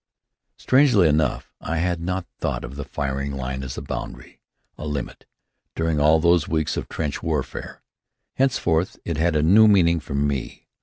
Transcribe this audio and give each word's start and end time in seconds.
Strangely 0.57 1.07
enough, 1.07 1.53
I 1.61 1.77
had 1.77 2.01
not 2.01 2.25
thought 2.39 2.63
of 2.63 2.75
the 2.75 2.83
firing 2.83 3.33
line 3.33 3.61
as 3.61 3.77
a 3.77 3.83
boundary, 3.83 4.39
a 4.75 4.87
limit, 4.87 5.27
during 5.75 5.99
all 5.99 6.19
those 6.19 6.47
weeks 6.47 6.75
of 6.75 6.89
trench 6.89 7.21
warfare. 7.21 7.83
Henceforth 8.33 8.97
it 9.05 9.17
had 9.17 9.35
a 9.35 9.43
new 9.43 9.67
meaning 9.67 9.99
for 9.99 10.15
me. 10.15 10.67